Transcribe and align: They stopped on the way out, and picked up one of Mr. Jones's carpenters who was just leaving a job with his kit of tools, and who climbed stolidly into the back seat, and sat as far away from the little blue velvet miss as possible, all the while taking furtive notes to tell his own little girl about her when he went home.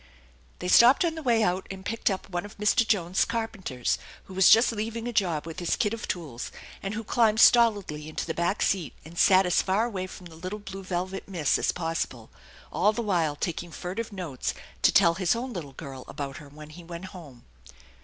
They 0.57 0.67
stopped 0.67 1.05
on 1.05 1.13
the 1.13 1.21
way 1.21 1.43
out, 1.43 1.67
and 1.69 1.85
picked 1.85 2.09
up 2.09 2.27
one 2.27 2.43
of 2.43 2.57
Mr. 2.57 2.87
Jones's 2.87 3.23
carpenters 3.23 3.99
who 4.23 4.33
was 4.33 4.49
just 4.49 4.71
leaving 4.71 5.07
a 5.07 5.13
job 5.13 5.45
with 5.45 5.59
his 5.59 5.75
kit 5.75 5.93
of 5.93 6.07
tools, 6.07 6.51
and 6.81 6.95
who 6.95 7.03
climbed 7.03 7.39
stolidly 7.39 8.09
into 8.09 8.25
the 8.25 8.33
back 8.33 8.63
seat, 8.63 8.95
and 9.05 9.19
sat 9.19 9.45
as 9.45 9.61
far 9.61 9.85
away 9.85 10.07
from 10.07 10.25
the 10.25 10.35
little 10.35 10.57
blue 10.57 10.81
velvet 10.81 11.27
miss 11.27 11.59
as 11.59 11.71
possible, 11.71 12.31
all 12.73 12.93
the 12.93 13.03
while 13.03 13.35
taking 13.35 13.69
furtive 13.71 14.11
notes 14.11 14.55
to 14.81 14.91
tell 14.91 15.13
his 15.13 15.35
own 15.35 15.53
little 15.53 15.73
girl 15.73 16.03
about 16.07 16.37
her 16.37 16.49
when 16.49 16.71
he 16.71 16.83
went 16.83 17.05
home. 17.13 17.43